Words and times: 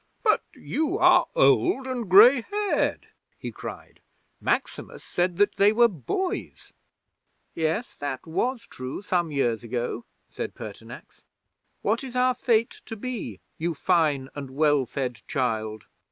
'"But 0.23 0.41
you 0.55 0.97
are 0.97 1.27
old 1.35 1.85
and 1.85 2.09
grey 2.09 2.41
haired," 2.41 3.09
he 3.37 3.51
cried. 3.51 3.99
"Maximus 4.39 5.03
said 5.03 5.37
that 5.37 5.57
they 5.57 5.71
were 5.71 5.87
boys." 5.87 6.73
'"Yes, 7.53 7.97
that 7.97 8.25
was 8.25 8.65
true 8.65 9.03
some 9.03 9.31
years 9.31 9.63
ago," 9.63 10.05
said 10.27 10.55
Pertinax. 10.55 11.21
"What 11.83 12.03
is 12.03 12.15
our 12.15 12.33
fate 12.33 12.81
to 12.87 12.95
be, 12.95 13.41
you 13.59 13.75
fine 13.75 14.29
and 14.33 14.49
well 14.49 14.87
fed 14.87 15.21
child?" 15.27 15.85